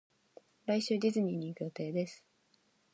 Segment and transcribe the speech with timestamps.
[0.65, 2.25] 来週ディズニーに行く予定です